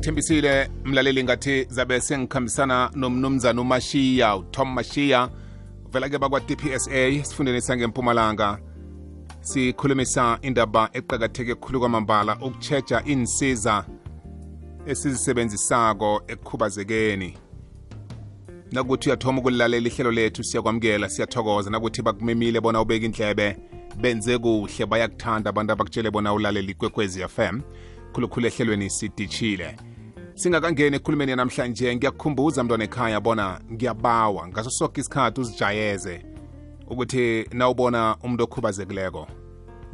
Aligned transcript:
ngikuthembisile 0.00 0.70
mlaleli 0.84 1.24
ngathi 1.24 1.64
zabe 1.64 2.00
sengikhambisana 2.00 2.90
nomnumzana 2.94 3.60
umashiya 3.60 4.36
utom 4.36 4.72
mashiya 4.74 5.28
vela-ke 5.92 6.18
bakwa-dpsa 6.18 7.24
sifundeni 7.24 7.60
sangempumalanga 7.60 8.58
sikhulumisa 9.40 10.38
indaba 10.42 10.88
eqakatheke 10.92 11.54
khulu 11.54 11.80
kwamambala 11.80 12.36
ukutshetsha 12.36 13.02
insiza 13.04 13.84
esizisebenzisako 14.86 16.22
ekukhubazekeni 16.26 17.38
nakuthi 18.72 19.08
uyathoma 19.08 19.38
ukulalela 19.38 19.88
ihlelo 19.88 20.10
lethu 20.10 20.44
siyakwamukela 20.44 21.08
siyathokoza 21.08 21.70
nakuthi 21.70 22.02
bakumemile 22.02 22.60
bona 22.60 22.80
ubeke 22.80 23.06
indlebe 23.06 23.56
benze 24.00 24.38
kuhle 24.38 24.86
bayakuthanda 24.86 25.50
abantu 25.50 25.72
abakutshele 25.72 26.10
bona 26.10 26.32
ulalela 26.32 26.70
ikwekwezi 26.70 27.20
fm 27.28 27.60
khulukhulu 28.14 28.46
ehlelweni 28.46 28.90
sidishile 28.90 29.76
singakangeni 30.40 30.96
ekukhulumeni 30.96 31.36
namhlanje 31.36 31.96
ngiyakukhumbuza 31.96 32.64
mntwana 32.64 32.84
ekhaya 32.84 33.20
bona 33.20 33.60
ngiyabawa 33.72 34.48
ngaso 34.48 34.70
sonke 34.70 35.00
isikhathi 35.00 35.40
uzijayeze 35.40 36.24
ukuthi 36.90 37.46
nawubona 37.52 38.16
umuntu 38.22 38.44
okhubazekileko 38.44 39.26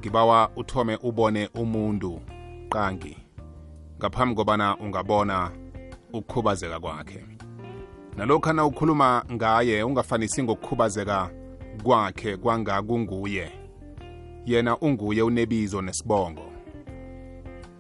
ngibawa 0.00 0.50
uthome 0.56 0.98
ubone 1.02 1.48
umuntu 1.54 2.20
qangi 2.70 3.16
ngaphambi 3.98 4.34
kobana 4.34 4.76
ungabona 4.76 5.50
ukukhubazeka 6.12 6.80
kwakhe 6.80 7.24
nalokhu 8.16 8.52
na 8.52 8.66
ukhuluma 8.66 9.24
ngaye 9.32 9.82
ungafanisi 9.82 10.42
ngokukhubazeka 10.42 11.30
kwakhe 11.82 12.36
kwanga 12.36 12.82
kunguye 12.82 13.50
yena 14.46 14.78
unguye 14.78 15.22
unebizo 15.22 15.82
nesibongo 15.82 16.46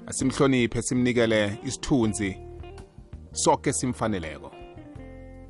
asimhloniphe 0.06 0.82
simnikele 0.82 1.58
isithunzi 1.64 2.45
sonke 3.36 3.72
simfaneleko 3.72 4.50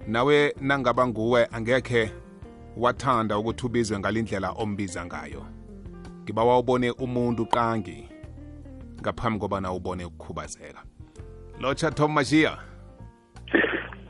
nawe 0.07 0.55
nangaba 0.61 1.07
nguwe 1.09 1.47
angekhe 1.53 2.11
wathanda 2.77 3.39
ukuthi 3.39 3.67
ubizwe 3.67 3.99
ngalindlela 3.99 4.51
ombiza 4.53 5.07
ngayo 5.07 5.43
ngibawa 6.23 6.59
ubone 6.59 6.91
umuntu 6.91 7.47
qangi 7.47 8.09
ngaphambi 9.01 9.39
kobana 9.39 9.73
ubone 9.73 10.05
ukukhubazeka 10.05 10.83
lotsha 11.61 11.91
tom 11.91 12.11
mashiya 12.13 12.59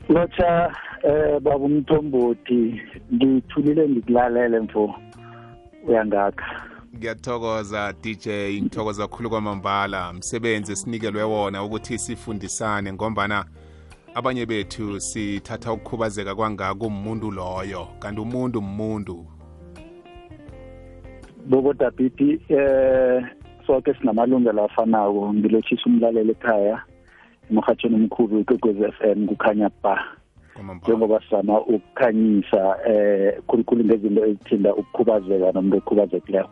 lotsha 0.09 0.71
eh 1.03 1.39
baba 1.39 1.65
umthomboti 1.65 2.81
ngithulile 3.13 3.89
ngikulalele 3.89 4.59
mfo 4.59 4.93
uyangakha 5.87 6.66
ngiyathokoza 6.97 7.93
dj 8.01 8.27
ngithokoza 8.61 9.07
kakhulu 9.07 9.29
kwamambala 9.29 10.13
msebenzi 10.13 10.71
esinikelwe 10.73 11.23
wona 11.23 11.63
ukuthi 11.63 11.99
sifundisane 11.99 12.93
ngombana 12.93 13.45
abanye 14.13 14.45
bethu 14.45 14.99
sithatha 15.01 15.73
ukukhubazeka 15.73 16.35
kwangako 16.35 16.85
umuntu 16.87 17.31
loyo 17.31 17.87
kanti 17.99 18.21
umuntu 18.21 18.59
umuntu 18.59 19.25
bokoda 21.47 21.91
bibi 21.91 22.41
eh 22.49 23.25
sonke 23.67 23.93
sinamalungelo 23.93 24.65
afanako 24.65 25.33
ngilotshisa 25.33 25.83
umlaleli 25.85 26.31
ekhaya 26.31 26.81
emhathweni 27.51 27.95
omkhulu 27.95 28.39
ikwekwezi 28.39 28.83
f 28.83 28.99
m 29.15 29.27
kukhanya 29.27 29.69
ba 29.83 29.93
njengoba 30.81 31.21
sizama 31.23 31.61
ukukhanyisa 31.61 32.61
eh 32.89 33.37
khulukhulu 33.47 33.85
ngezinto 33.85 34.21
ezithinda 34.27 34.69
ukukhubazeka 34.75 35.51
nomuntu 35.55 35.77
okhubazekileyo 35.77 36.49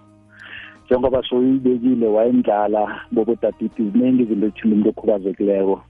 njengoba 0.90 1.22
soyibekile 1.30 2.08
wayendlala 2.08 3.02
bobodadidi 3.12 3.90
ziningi 3.90 4.24
izinto 4.24 4.46
ethile 4.46 4.72
umuntu 4.72 4.90
okhubazekileko 4.90 5.82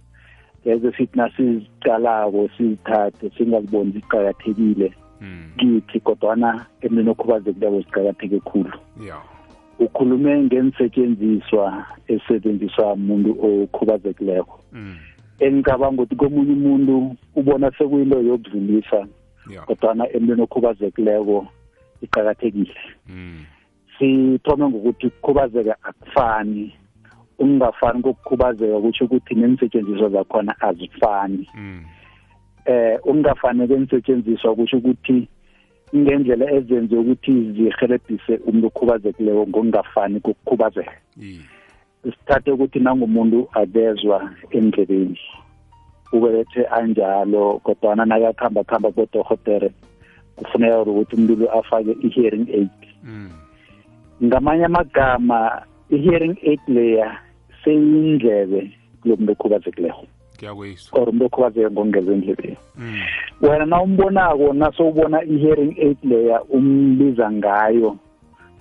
ngeze 0.62 0.90
sithi 0.98 1.18
nasizicalako 1.20 2.50
sizithathe 2.58 3.30
singaziboni 3.38 3.92
ziqakathekile 3.92 4.94
hmm. 5.20 5.44
kithi 5.58 6.00
kodwana 6.00 6.66
emntwini 6.82 7.10
okhubazekileko 7.12 7.78
ziqakatheke 7.80 8.40
khulu 8.40 8.72
ukhulume 9.80 10.32
ngenisetshenziswa 10.44 11.66
esebenziswa 12.08 12.94
umuntu 12.94 13.30
okhubazekileko 13.46 14.54
hmm. 14.72 14.96
engicabanga 15.46 16.02
ukuthi 16.02 16.16
komunye 16.16 16.54
umuntu 16.60 16.96
ubona 17.36 17.72
sekuyinto 17.78 18.22
yokuzimisa 18.28 19.00
kodwana 19.68 20.04
emntwini 20.16 20.42
okhubazekileko 20.48 21.48
iqakathekile 22.06 22.80
mm. 23.10 23.46
sithome 24.00 24.68
ngokuthi 24.70 25.08
ukukhubazeka 25.08 25.76
akufani 25.84 26.74
ukungafani 27.40 28.04
kokukhubazeka 28.04 28.78
kusho 28.82 29.06
ukuthi 29.06 29.34
nenisetshenziswa 29.36 30.10
zakhona 30.10 30.56
azifani 30.62 31.50
mm. 31.58 31.82
eh 32.66 33.00
ukungafani 33.00 33.68
kwenisetshenziswa 33.68 34.56
kusho 34.56 34.78
ukuthi 34.78 35.28
ngendlela 35.96 36.52
ezenze 36.52 36.96
ukuthi 36.96 37.34
zihelebhise 37.56 38.34
umuntu 38.46 38.68
okhubazekileyo 38.68 39.38
ngokungafani 39.48 40.20
kokukhubazeka 40.20 40.96
sithathe 42.04 42.52
ukuthi 42.52 42.80
nangumuntu 42.80 43.48
akezwa 43.54 44.18
endlebeni 44.52 45.20
ubelethe 46.14 46.68
anjalo 46.68 47.60
kodwana 47.64 48.06
nakakuhamba 48.06 48.62
kuhamba 48.64 48.90
kodohotere 48.92 49.72
kufuneka 50.36 50.82
ukuthi 50.84 51.14
umuntu 51.16 51.48
afake 51.60 51.92
i-hearing 52.06 52.48
aid 52.52 52.74
mm. 53.04 53.32
ngamanye 54.24 54.64
amagama 54.70 55.62
i-hearing 55.92 56.36
aid 56.48 56.62
layer 56.72 57.12
seyindlebe 57.64 58.72
kulo 59.02 59.14
muntu 59.20 59.32
okhubazekileyo 59.36 59.98
or 60.96 61.06
umuntu 61.12 61.26
okhubazeke 61.30 61.70
ngokungeza 61.74 62.12
endlebeni 62.16 62.56
mm. 62.78 63.02
wena 63.44 63.66
na 63.66 63.78
umbonako 63.86 64.46
nasowubona 64.54 65.18
i-hearing 65.26 65.74
aid 65.86 65.98
layer 66.08 66.40
umbiza 66.56 67.26
ngayo 67.32 67.98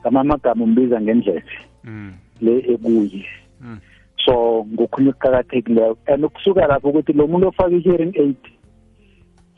ngamanye 0.00 0.26
amagama 0.28 0.62
umbiza 0.66 0.96
ngendlebe 1.00 1.44
mm. 1.86 2.10
le 2.42 2.54
ekuye 2.72 3.24
mm. 3.62 3.78
so 4.24 4.66
ngokhunye 4.74 5.10
okuqakathekileyo 5.14 5.94
and 6.10 6.24
ukusuka 6.26 6.66
lapho 6.66 6.88
ukuthi 6.90 7.12
lo 7.14 7.24
muntu 7.30 7.48
ofake 7.48 7.76
i-hearing 7.78 8.12
aid 8.18 8.40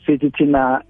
sithi 0.05 0.29
thina 0.29 0.81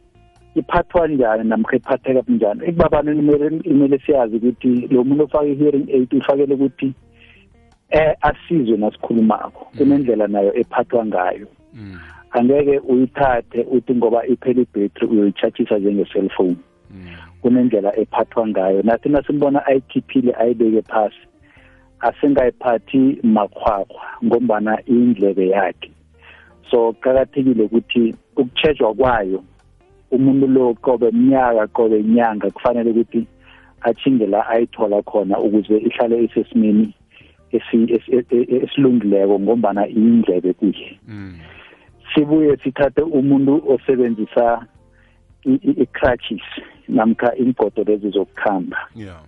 iphathwa 0.60 1.08
njani 1.08 1.50
namkha 1.50 1.76
iphatheka 1.78 2.22
bunjani 2.22 2.62
ekubabaneni 2.66 3.62
imele 3.66 4.00
siyazi 4.06 4.36
ukuthi 4.36 4.90
lo 4.92 5.04
muntu 5.04 5.24
ofake 5.24 5.52
i-hearing 5.52 5.88
aid 5.94 6.14
ufakele 6.14 6.54
ukuthi 6.56 6.94
eh 7.90 8.16
asizwe 8.22 8.78
nasikhulumako 8.78 9.68
mm. 9.74 9.78
kunendlela 9.78 10.28
nayo 10.28 10.54
ephathwa 10.56 11.06
ngayo 11.06 11.48
mm. 11.74 11.98
angeke 12.32 12.80
uyithathe 12.80 13.62
uthi 13.72 13.96
ngoba 13.96 14.28
iphela 14.28 14.62
ibhetri 14.62 15.08
uyoyitshajisa 15.08 15.78
njenge-cellphone 15.78 16.56
mm. 16.92 17.06
kunendlela 17.42 18.00
ephathwa 18.00 18.48
ngayo 18.48 18.82
nathi 18.82 19.10
nasimbona 19.10 19.66
ayikhiphile 19.66 20.34
ayibeke 20.40 20.82
phasi 20.82 21.20
asingayiphathi 22.00 23.20
makhwakhwa 23.24 24.04
ngombana 24.26 24.78
indlebe 24.86 25.48
yakhe 25.48 25.92
so 26.72 26.94
kuqakathekile 26.94 27.64
ukuthi 27.64 28.16
ukutshejwa 28.38 28.94
kwayo 28.94 29.44
umuntu 30.12 30.46
lo 30.48 30.66
qobe 30.82 31.12
mnyaka 31.12 31.68
qobe 31.76 32.00
inyanga 32.00 32.50
kufanele 32.50 32.90
ukuthi 32.92 33.28
athinge 33.82 34.26
la 34.26 34.48
ayithola 34.48 35.02
khona 35.04 35.36
ukuze 35.40 35.76
ihlale 35.88 36.24
isesimeni 36.24 36.94
e-, 37.52 37.62
e-, 37.72 38.26
e-, 38.30 38.48
esilungileko 38.64 39.40
ngombana 39.40 39.88
iyindlebe 39.88 40.54
kuhle 40.54 41.00
mm. 41.08 41.36
sibuye 42.14 42.58
sithathe 42.64 43.02
umuntu 43.02 43.62
osebenzisa 43.74 44.66
i-crutches 45.84 46.44
namkha 46.88 47.36
imigodo 47.36 47.84
lezi 47.84 48.10
zokukhamba 48.10 48.78
yeah. 48.96 49.20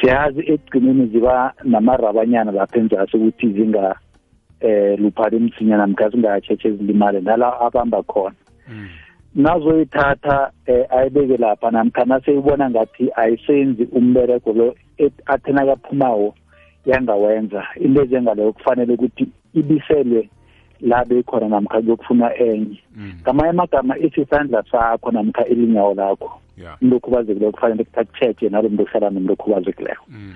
siyazi 0.00 0.40
ekugcineni 0.48 1.06
ziba 1.12 1.52
namarabanyana 1.64 2.52
lapha 2.52 2.78
enzasi 2.80 3.16
ukuthi 3.16 3.48
zinga 3.52 3.96
eh 4.60 4.98
luphali 4.98 5.38
msinya 5.38 5.76
namkha 5.76 6.08
zingatshetshe 6.08 6.70
zilimale 6.70 7.20
nala 7.20 7.60
abamba 7.60 8.02
khona 8.02 8.34
mm. 8.70 8.88
nazoyithatha 9.38 10.50
um 10.68 10.98
ayibeke 10.98 11.36
lapha 11.36 11.70
namkha 11.70 12.04
naseyibona 12.04 12.70
ngathi 12.70 13.10
ayisenzi 13.16 13.84
umbereko 13.92 14.52
lo 14.52 14.74
athenakaphumawo 15.26 16.34
yangawenza 16.86 17.62
into 17.84 18.02
ezengaleo 18.02 18.52
kufanele 18.52 18.92
ukuthi 18.94 19.28
ibiselwe 19.54 20.28
la 20.80 21.04
khona 21.26 21.48
namkha 21.48 21.78
kuyokufunwa 21.80 22.34
enye 22.36 22.82
mm. 22.96 23.12
ngamanye 23.22 23.50
amagama 23.50 23.94
isisandla 23.98 24.62
sakho 24.72 25.10
namkha 25.12 25.46
ilinyawo 25.46 25.94
lakho 25.94 26.40
umntu 26.82 26.96
okhubazekileyo 26.96 27.52
kufanele 27.52 27.86
akutshetshe 27.94 28.48
nalo 28.50 28.68
muntu 28.68 28.82
ohlala 28.88 29.10
nomuntu 29.10 29.32
okhubazekileyo 29.38 29.98
um 30.08 30.14
mm. 30.18 30.34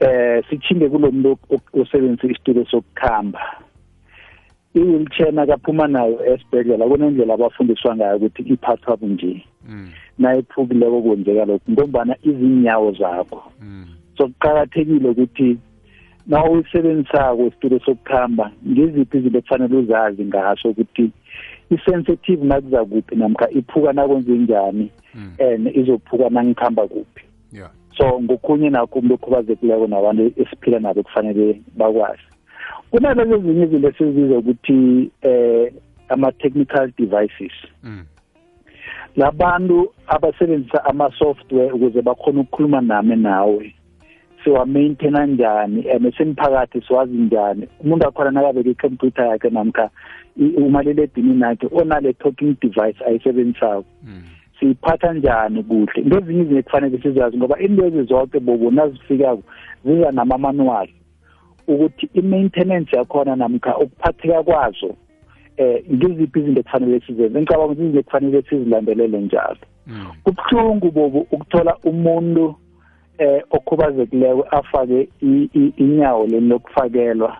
eh, 0.00 0.44
sithinge 0.50 0.88
kulo 0.88 1.10
muntu 1.12 1.38
osebenzisa 1.72 2.26
isitulo 2.34 2.64
sokukhamba 2.66 3.62
i-wheelchair 4.78 5.32
nakaphuma 5.32 5.86
nayo 5.86 6.18
esibhedlela 6.32 6.86
kunendlela 6.88 7.34
abafundiswa 7.34 7.90
ngayo 7.96 8.16
ukuthi 8.16 8.42
iphathwa 8.54 8.96
kunje 8.96 9.34
mm. 9.68 9.88
nayiphukileko 10.22 10.98
kwenzeka 11.02 11.44
lokhu 11.50 11.68
ngombana 11.72 12.14
izinyawo 12.28 12.88
zakho 12.98 13.42
mm. 13.62 13.84
so 14.18 14.28
kuqakathekile 14.28 15.08
ukuthi 15.10 15.56
na 16.26 16.44
uyisebenzisako 16.44 17.42
isitulo 17.48 17.76
sokuhamba 17.80 18.46
ngiziphi 18.70 19.14
izinto 19.18 19.38
ekufanele 19.38 19.74
uzazi 19.76 20.22
ngaso 20.24 20.64
ukuthi 20.70 21.06
i-sensitive 21.74 22.40
nakuza 22.44 22.84
kuphi 22.84 23.14
namkha 23.16 23.46
iphuka 23.58 23.92
nakwenzenjani 23.92 24.86
mm. 25.14 25.32
and 25.52 25.62
izophuka 25.76 26.28
nangikhamba 26.30 26.86
kuphi 26.88 27.24
so 27.96 28.06
ngokhunye 28.22 28.70
nakho 28.70 28.94
umuntu 28.98 29.14
okhubazekileko 29.18 29.86
nabantu 29.90 30.22
esiphila 30.38 30.78
nabo 30.80 31.02
kufanele 31.02 31.58
bakwazi 31.76 32.22
kunabe 32.90 33.22
ezinye 33.36 33.62
izinto 33.64 33.88
esizibiza 33.88 34.36
ukuthi 34.40 34.78
eh 35.30 35.72
ama-technical 36.08 36.86
devices 36.98 37.54
mm. 37.84 38.04
labantu 39.16 39.78
abasebenzisa 40.06 40.84
ama-software 40.84 41.72
ukuze 41.72 42.02
bakhona 42.02 42.40
ukukhuluma 42.40 42.80
nami 42.80 43.16
nawe 43.16 43.74
siwamaintaina 44.44 45.26
njani 45.26 45.80
um 45.96 46.06
eh, 46.06 46.16
simphakathi 46.16 46.80
siwazi 46.80 47.12
njani 47.16 47.68
umuntu 47.84 48.06
akhona 48.08 48.30
nakabeke 48.30 48.70
ikhompyutha 48.70 49.26
yakhe 49.26 49.50
namkha 49.50 49.90
umaliledinini 50.56 51.44
akhe 51.44 51.66
onale-talking 51.70 52.56
device 52.62 53.04
ayisebenzisako 53.04 53.84
mm. 54.04 54.22
siyiphatha 54.60 55.12
njani 55.14 55.62
kuhle 55.62 56.00
into 56.02 56.18
ezinye 56.18 56.42
izinto 56.42 56.58
ekufanele 56.58 56.98
sizazi 56.98 57.36
ngoba 57.36 57.58
into 57.58 57.86
ezi 57.86 58.02
zonke 58.02 58.38
bobo 58.40 58.70
nazifikako 58.70 59.42
ziza 59.84 60.10
namamanuwali 60.12 60.94
ukuthi 61.68 62.08
i-maintenance 62.18 62.96
yakhona 62.96 63.36
namkha 63.36 63.76
ukuphatheka 63.76 64.42
kwazo 64.42 64.90
eh 65.58 65.84
ngiziphi 65.94 66.38
izinto 66.40 66.60
ekufanele 66.62 66.98
sizenze 67.06 67.36
ngicabanga 67.40 67.70
ukuthi 67.72 67.82
izinto 67.82 67.98
ekufanele 68.00 68.38
sizilandelele 68.48 69.18
njalo 69.20 69.58
mm. 69.86 70.06
kubuhlungu 70.24 70.90
bobu 70.90 71.20
ukuthola 71.34 71.72
umuntu 71.90 72.54
eh 73.18 73.42
okhubazekileko 73.50 74.42
afake 74.50 75.08
inyawo 75.82 76.26
leni 76.26 76.48
lokufakelwa 76.48 77.36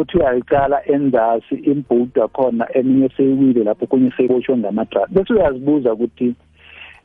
uthi 0.00 0.18
uyayicala 0.18 0.76
enzasi 0.94 1.54
imbhudu 1.54 2.20
yakhona 2.20 2.64
eminye 2.78 3.08
seyiwile 3.16 3.64
lapho 3.64 3.86
kunye 3.86 4.10
seyibotshwe 4.16 4.56
ngamadrasi 4.58 5.12
bese 5.14 5.32
uyazibuza 5.32 5.92
ukuthi 5.92 6.34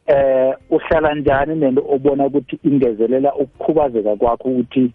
eh 0.07 0.53
uhlala 0.69 1.15
njani 1.15 1.55
nento 1.55 1.83
obona 1.95 2.25
ukuthi 2.25 2.55
ingezelela 2.63 3.35
ukukhubazeka 3.35 4.15
kwakho 4.15 4.49
ukuthi 4.49 4.91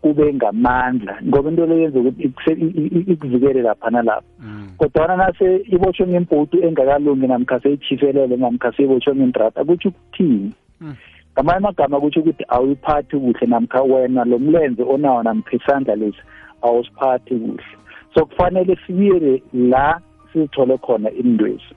kube 0.00 0.32
ngamandla 0.34 1.18
ngoba 1.28 1.50
into 1.50 1.66
leyo 1.66 1.80
yenza 1.82 1.98
ukuthi 2.00 2.66
ikuvikele 3.12 3.62
lapha 3.62 3.90
nalapha 3.90 4.26
mm. 4.40 4.68
kodwa 4.76 5.16
nase 5.16 5.56
iboshwe 5.72 6.06
ngemputu 6.06 6.60
engakalungi 6.64 7.26
namkhase 7.26 7.72
ichiselele 7.72 8.36
namkhase 8.36 8.82
iboshwe 8.84 9.14
ngendrata 9.16 9.64
kuthi 9.64 9.88
ukuthini 9.88 10.52
mm. 10.80 10.94
ngamanye 11.34 11.56
amagama 11.58 11.96
kuthi 12.00 12.18
ukuthi 12.20 12.44
awuyiphathi 12.48 13.16
kuhle 13.16 13.46
namkha 13.46 13.82
wena 13.82 14.24
lo 14.24 14.38
mlenze 14.38 14.82
onawo 14.84 15.22
namkha 15.22 15.56
isandla 15.56 15.94
lesi 15.96 16.20
awusiphathi 16.62 17.32
kuhle 17.34 17.64
so 18.14 18.26
kufanele 18.26 18.76
sibuyele 18.86 19.42
la 19.52 20.00
sizithole 20.32 20.76
khona 20.78 21.10
indwezi 21.10 21.72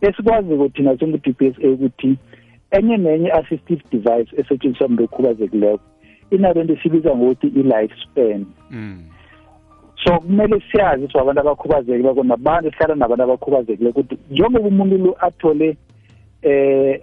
esikwazi 0.00 0.54
ukuthi 0.54 0.72
thina 0.72 0.96
singu-d 0.98 1.26
p 1.34 1.40
s 1.50 1.54
a 1.62 1.68
ukuthi 1.74 2.16
enye 2.70 2.96
nenye 2.96 3.30
assistive 3.32 3.82
device 3.90 4.30
esetshenziswa 4.38 4.88
mntu 4.88 5.04
okhubazekileyo 5.04 5.80
inalo 6.34 6.62
nto 6.64 6.72
esibiza 6.74 7.14
ngokuthi 7.16 7.46
i-life 7.54 7.94
span 8.04 8.44
mm. 8.70 8.98
so 10.04 10.20
kumele 10.20 10.60
siyazi 10.72 11.04
ukuthi 11.04 11.18
abantu 11.18 11.40
abakhubazeki 11.42 12.02
bakho 12.06 12.22
nabantu 12.26 12.68
sihlala 12.74 12.94
nabantu 12.98 13.22
abakhubazekile 13.26 13.88
ukuthi 13.90 14.14
njengoba 14.30 14.68
umuntu 14.68 14.96
lo 15.04 15.12
athole 15.26 15.76
eh 16.42 17.00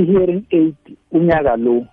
i-hearing 0.00 0.42
aid 0.52 0.76
unyaka 1.12 1.56
lo 1.56 1.84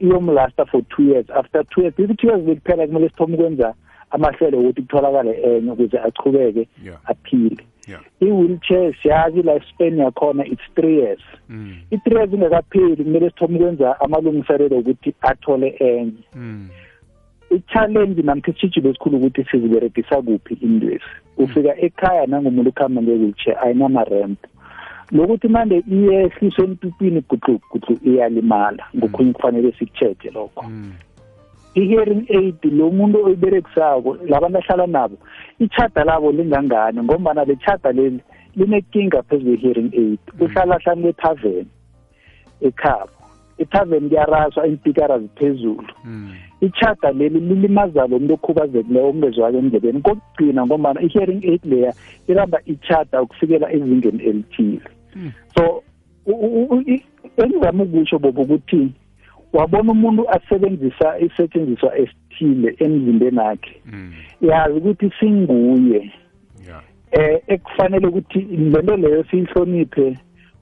iyomlasta 0.00 0.64
for 0.66 0.82
two 0.88 1.02
years 1.04 1.28
after 1.30 1.62
two 1.70 1.80
years 1.82 1.94
if 1.98 2.10
two 2.16 2.26
years 2.28 2.42
bekuphela 2.42 2.86
kumele 2.86 3.08
sithome 3.08 3.34
ukwenza 3.34 3.74
amahlelo 4.10 4.58
ukuthi 4.58 4.82
kutholakale 4.82 5.32
enye 5.42 5.70
ukuze 5.70 5.98
achubeke 5.98 6.68
aphile 7.04 7.62
yeah. 7.88 8.02
i-wheelchair 8.20 8.92
siyazi 9.02 9.40
i-lifespan 9.40 9.96
yakhona 9.98 10.46
it's 10.46 10.62
three 10.76 10.96
years 10.98 11.20
mm. 11.50 11.74
i-three 11.90 12.16
years 12.18 12.32
ingakapheli 12.32 12.96
kumele 13.04 13.30
sithoma 13.30 13.56
ukwenza 13.58 14.00
amalungiselelo 14.00 14.78
ukuthi 14.78 15.14
athole 15.20 15.68
enye 15.78 16.12
mm. 16.36 16.68
i-challenge 17.50 18.22
namkha 18.22 18.52
isijilo 18.52 18.88
esikhulu 18.90 19.16
ukuthi 19.16 19.44
siziberegisa 19.50 20.22
kuphi 20.22 20.54
indwesi 20.54 21.04
ufika 21.38 21.60
mm. 21.68 21.74
ekhaya 21.84 22.26
nangumuntu 22.26 22.70
ukuhamba 22.70 23.02
nge-wheelchair 23.02 23.56
ayinamaremp 23.64 24.38
lokuthi 25.10 25.48
mande 25.48 25.82
iyehliswe 25.92 26.64
entupini 26.64 27.20
gudlu 27.28 27.60
gudlu 27.72 27.98
iyalimala 28.04 28.84
ngokhunye 28.96 29.26
mm. 29.28 29.32
kufanele 29.32 29.72
sikutshetshe 29.72 30.30
lokho 30.30 30.64
mm. 30.68 30.92
i-hearing 31.78 32.22
aid 32.38 32.58
lo 32.78 32.86
muntu 32.98 33.18
oyiberekisako 33.28 34.10
labantu 34.32 34.58
ahlala 34.62 34.86
nabo 34.96 35.16
ichada 35.64 36.00
labo 36.10 36.28
lingangani 36.38 36.98
ngombana 37.04 37.42
lechada 37.50 37.90
leli 37.98 38.20
linekinga 38.58 39.20
phezu 39.28 39.42
kwe-hearing 39.48 39.90
aid 40.04 40.20
mm. 40.32 40.40
uhlala 40.44 40.74
hlani 40.82 41.02
kwethaveni 41.04 41.70
ekhabo 42.68 43.12
ithaveni 43.62 44.08
kuyaraswa 44.10 44.62
iimpikara 44.68 45.16
ziphezulu 45.22 45.92
mm. 46.04 46.34
ichada 46.68 47.08
leli 47.20 47.40
lilimaza 47.48 48.06
lo 48.10 48.18
muntu 48.18 48.34
okhubazekileyo 48.38 49.08
okungezwake 49.08 49.56
endlebeni 49.62 50.00
kokugcina 50.06 50.60
ngombana 50.66 50.98
i-hearing 51.06 51.42
aid 51.50 51.62
leya 51.72 51.92
iramba 52.28 52.58
ichada 52.74 53.22
ukufikela 53.22 53.72
ezingeni 53.74 54.20
elithile 54.30 54.80
mm. 55.16 55.30
so 55.54 55.64
engizama 57.40 57.82
ukusho 57.84 58.18
bobo 58.18 58.42
ukuthi 58.42 58.82
wabona 59.56 59.92
umuntu 59.92 60.22
asebenzisa 60.36 61.08
isetshenziswa 61.26 61.90
esithile 62.02 62.68
emzimbeni 62.84 63.38
wakhe 63.40 63.74
mm. 63.92 64.10
yazi 64.50 64.76
ukuthi 64.78 65.08
singuye 65.20 66.00
eh 67.20 67.40
ekufanele 67.54 68.04
ukuthi 68.10 68.38
lento 68.72 68.96
leyo 69.02 69.20
siyihloniphe 69.30 70.08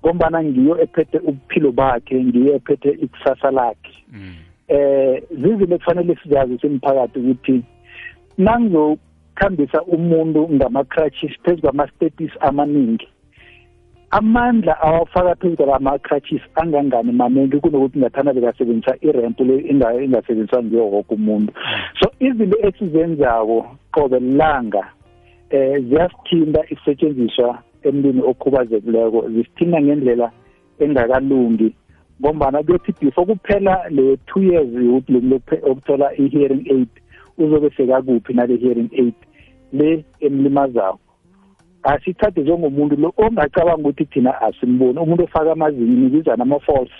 ngombana 0.03 0.38
ngiyo 0.47 0.75
ephethe 0.85 1.19
ubuphilo 1.29 1.69
bakhe 1.81 2.17
ngiyo 2.27 2.50
ephethe 2.59 2.91
ikusasa 3.05 3.49
lakhe 3.59 3.93
mm. 4.12 4.35
eh 4.77 5.12
zizinto 5.41 5.75
ekufanele 5.77 6.12
sizazi 6.23 6.55
simphakathi 6.62 7.19
ukuthi 7.19 7.56
nangizokhambisa 8.47 9.79
umuntu 9.94 10.41
ngama-crutches 10.55 11.33
phezu 11.43 11.61
kwama-stepis 11.62 12.33
amaningi 12.41 13.09
amandla 14.11 14.81
awafaka 14.81 15.35
phezu 15.35 15.56
kwalamakratshisi 15.56 16.44
angangani 16.55 17.12
maningi 17.12 17.58
kunokuthi 17.61 17.99
ngathana 17.99 18.32
bekasebenzisa 18.35 18.97
irempu 19.00 19.44
le 19.44 19.56
ingasebenziswa 19.67 20.62
ngiyo 20.62 20.87
woke 20.88 21.14
umuntu 21.14 21.53
so 22.00 22.11
izinto 22.20 22.56
esizenzako 22.69 23.67
qobe 23.94 24.20
langa 24.20 24.85
eh 25.50 25.82
ziyasithinta 25.88 26.61
isetshenziswa 26.75 27.49
emntwini 27.83 28.23
okhubazekileko 28.30 29.19
zisithinta 29.33 29.78
ngendlela 29.83 30.30
engakalungi 30.78 31.69
ngombana 32.21 32.62
kuyothi 32.62 32.92
before 33.02 33.26
kuphela 33.35 33.83
le 33.90 34.16
two 34.26 34.42
years 34.42 34.71
yokuthi 34.75 35.21
lokuthola 35.66 36.14
i-hearing 36.16 36.62
aid 36.75 36.90
uzobe 37.38 37.71
sekakuphi 37.76 38.33
nale-hearing 38.35 38.90
aid 38.95 39.14
le 39.73 40.04
emlimazako 40.21 40.99
asithathe 41.87 42.40
njengomuntu 42.43 42.97
lo 43.00 43.12
ongacabanga 43.16 43.88
ukuthi 43.88 44.05
thina 44.05 44.40
asimboni 44.43 44.99
umuntu 44.99 45.25
ofaka 45.25 45.52
amazinyo 45.52 45.97
nibizana 46.00 46.43
ama-false 46.43 46.97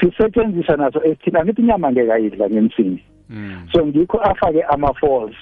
sisetshenziswa 0.00 0.76
naso 0.76 0.98
esithina 1.04 1.44
ngithi 1.44 1.62
inyama 1.62 1.92
ngekayidla 1.92 2.50
ngemsini 2.50 3.02
mm. 3.30 3.68
so 3.72 3.86
ngikho 3.86 4.18
afake 4.20 4.62
ama-false 4.62 5.38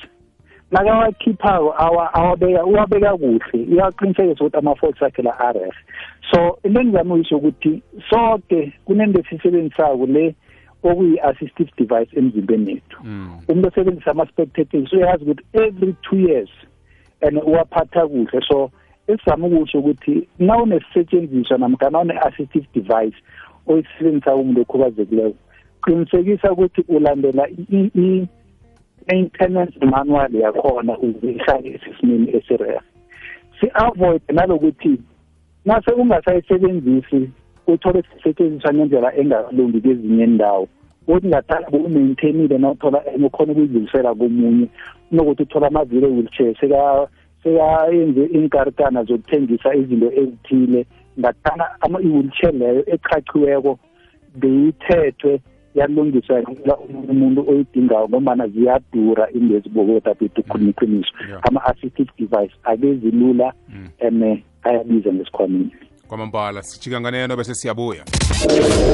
nakawakhiphako 0.71 1.75
awabeka 2.15 2.65
uwabeka 2.65 3.17
kuhle 3.17 3.59
uyaqinisekisa 3.73 4.45
ukuthi 4.45 4.57
ama-false 4.59 5.05
akhe 5.07 5.23
la 5.23 5.35
rf 5.53 5.75
so 6.31 6.59
into 6.63 6.81
engizame 6.81 7.13
uyisho 7.13 7.37
ukuthi 7.37 7.83
soke 8.11 8.73
kunento 8.85 9.21
esisebenzisako 9.21 10.07
le 10.07 10.35
okuyi-assistive 10.83 11.71
device 11.79 12.19
emzimbeni 12.19 12.71
yethu 12.71 12.99
mm. 13.05 13.31
umuntu 13.49 13.69
osebenzisa 13.69 14.11
ama-spectators 14.11 14.93
uyazi 14.93 15.25
ukuthi 15.31 15.45
every 15.53 15.93
two 16.03 16.17
years 16.19 16.51
mm. 16.63 16.69
and 17.25 17.37
uwaphatha 17.45 18.09
kuhle 18.09 18.41
so 18.49 18.71
esizama 19.09 19.47
ukusho 19.47 19.79
ukuthi 19.79 20.29
nawunesisetshenziswa 20.39 21.59
namkha 21.59 21.91
nawune-assistive 21.91 22.67
device 22.75 23.17
oyisebenzisa 23.67 24.31
kumuntu 24.37 24.61
okhubazekileyo 24.61 25.35
qinisekisa 25.85 26.53
ukuthi 26.53 26.85
ulandela 26.89 27.49
i-maintenance 27.49 29.85
manual 29.87 30.35
yakhona 30.35 30.99
uzihlale 30.99 31.69
esesimeni 31.75 32.37
esiref 32.37 32.83
si-avoid 33.61 34.23
nalokuthi 34.33 34.99
nase 35.65 35.93
ungasayisebenzisi 35.93 37.31
uthole 37.67 38.03
sisetshenziswa 38.03 38.73
ngendlela 38.75 39.15
engakalungi 39.17 39.81
kwezinye 39.81 40.25
indawo 40.25 40.69
okungadala 41.07 41.67
bu-maintainile 41.73 42.59
nothola 42.59 43.03
and 43.13 43.25
ukhona 43.25 43.53
ukuyidlulisela 43.53 44.15
komunye 44.17 44.69
kunokuthi 45.11 45.43
uthola 45.43 45.67
amavile 45.69 46.07
wheelchair 46.07 46.55
sekayenze 46.61 48.25
inkarikana 48.33 49.05
zokuthengisa 49.05 49.75
izinto 49.75 50.09
ezithile 50.21 50.87
ngadala 51.21 51.99
i-wheelchair 52.07 52.53
leyo 52.53 52.83
echachiweko 52.95 53.79
beyithethwe 54.41 55.41
yalungiswa 55.75 56.39
yela 56.41 56.77
umuntu 57.11 57.41
oyidingayo 57.51 58.09
ngombana 58.09 58.49
ziyadura 58.49 59.25
into 59.37 59.57
ezibokota 59.57 60.15
bethu 60.19 60.41
khuluma 60.49 60.71
iqiniso 60.71 61.13
ama-assistive 61.47 62.13
device 62.19 62.53
akezilula 62.65 63.53
and 64.01 64.17
mm. 64.23 64.39
ayabiza 64.63 65.13
ngesikhwameni 65.13 65.71
kwamambala 66.09 66.63
sijika 66.63 67.01
nganeno 67.01 67.37
bese 67.37 67.55
siyabuya 67.55 68.05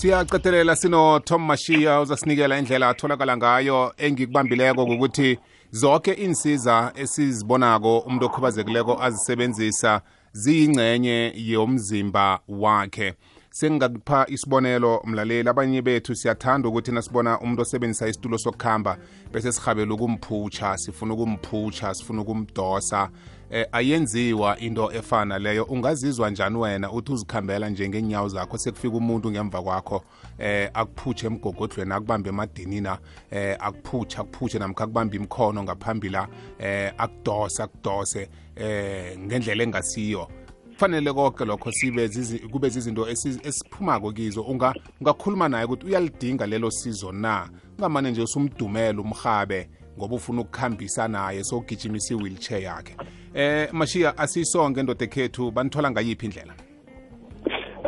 siyaqethelela 0.00 0.76
sino-tom 0.76 1.42
mashiya 1.42 2.00
uzasinikela 2.02 2.58
indlela 2.58 2.88
atholakala 2.88 3.36
ngayo 3.36 3.92
engikubambileko 3.98 4.82
ukuthi 4.82 5.38
zonke 5.80 6.12
insiza 6.26 6.76
esizibonako 7.02 7.92
umuntu 8.06 8.26
okhubazekileko 8.26 9.02
azisebenzisa 9.06 10.00
ziyingcenye 10.42 11.18
yomzimba 11.36 12.40
wakhe 12.48 13.08
sengingakupha 13.50 14.26
isibonelo 14.28 15.02
mlaleli 15.04 15.48
abanye 15.48 15.82
bethu 15.82 16.14
siyathanda 16.16 16.68
ukuthi 16.68 16.92
nasibona 16.92 17.40
umuntu 17.40 17.62
osebenzisa 17.62 18.08
isitulo 18.08 18.38
sokuhamba 18.38 18.96
bese 19.32 19.52
sihabela 19.52 19.94
ukumphutsha 19.94 20.76
sifuna 20.78 21.14
ukumphutsha 21.14 21.94
sifuna 21.94 22.20
ukumdosa 22.22 23.10
eh, 23.50 23.66
ayenziwa 23.72 24.58
into 24.58 24.92
efana 24.92 25.38
leyo 25.38 25.64
ungazizwa 25.64 26.30
njani 26.30 26.56
wena 26.58 26.92
uthi 26.92 27.12
uzikhambela 27.12 27.68
nje 27.70 27.88
ngenyawo 27.88 28.28
zakho 28.28 28.58
sekufika 28.58 28.96
umuntu 28.96 29.30
ngemva 29.30 29.62
kwakho 29.62 30.04
eh 30.38 30.70
akuphutshe 30.74 31.26
emgogodlweni 31.26 31.92
akubambe 31.92 32.28
emadinina 32.28 32.98
eh 33.30 33.56
akuphutshe 33.60 34.18
akuphutshe 34.20 34.58
namkha 34.58 34.84
akubambe 34.84 35.16
imkhono 35.16 35.62
ngaphambila 35.62 36.28
eh 36.58 36.92
akudose 36.98 37.62
akudose 37.62 38.28
eh 38.56 39.18
ngendlela 39.18 39.62
engasiyo 39.62 40.28
kufanele 40.74 41.12
konke 41.12 41.44
lokho 41.44 41.72
sibe 41.72 42.08
kube 42.52 42.68
zizinto 42.68 43.08
esiphumako 43.08 44.12
kizo 44.12 44.42
ungakhuluma 45.00 45.48
naye 45.48 45.64
ukuthi 45.64 45.86
uyalidinga 45.86 46.46
lelo 46.46 46.70
sizo 46.70 47.12
na 47.12 47.48
ungamane 47.78 48.10
nje 48.10 48.22
usumdumela 48.22 49.00
umhabe 49.00 49.70
ngoba 49.98 50.14
ufuna 50.16 50.40
ukukhambisa 50.40 51.08
naye 51.08 51.44
sogijimisa 51.44 52.14
i-wheelchair 52.14 52.62
yakhe 52.62 52.96
eh 53.34 53.68
mashiya 53.72 54.16
asisonke 54.18 54.82
ndoda 54.82 55.04
ekhethu 55.04 55.50
banithola 55.52 55.90
ngayiphi 55.90 56.26
indlela 56.26 56.54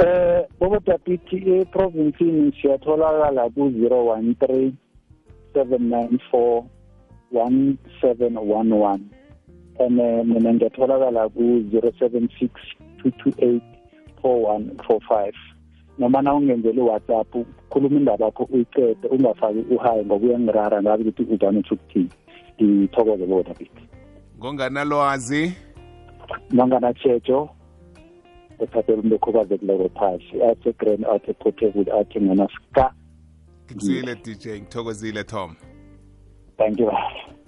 eh 0.03 0.45
bobodapithi 0.61 1.37
eprovinsini 1.57 2.53
siyatholakala 2.61 3.49
ku-013 3.57 4.73
794 5.55 6.63
1711 7.33 9.01
and 9.81 9.97
eh, 10.01 10.21
mina 10.29 10.51
ngiyatholakala 10.55 11.25
ku-076 11.29 12.49
228 13.05 13.61
4145 14.23 15.33
noma 16.01 16.21
na 16.23 16.35
ungenzeli 16.37 16.81
whatsapp 16.85 17.33
ukhuluma 17.35 17.97
indaba 17.97 18.25
yakho 18.29 18.45
uyicede 18.53 19.09
ungafaki 19.09 19.61
uhayi 19.75 20.05
ngoba 20.05 20.25
uyangirara 20.27 20.77
ngabe 20.85 21.03
ukuthi 21.09 21.23
uzane 21.35 21.59
ukuthi 21.65 21.75
ukuthini 21.99 22.09
ngithokoze 22.61 23.25
bobodapithi 23.27 23.83
ngonganalwazi 24.41 25.43
nonganatshejo 26.57 27.39
ethathe 28.63 28.91
umuntu 28.93 29.15
okhubazekileko 29.19 29.87
phasi 29.99 30.35
athe 30.49 30.71
grand 30.81 31.05
athe 31.15 31.33
portable 31.41 31.87
athe 32.01 32.19
nganasika 32.25 32.85
ngithile 33.75 34.13
dj 34.25 34.45
ngithokozile 34.61 35.23
tom 35.33 35.49
thank 36.59 36.75
you 36.81 37.40